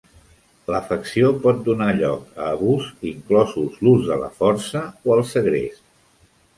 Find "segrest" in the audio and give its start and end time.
5.37-5.91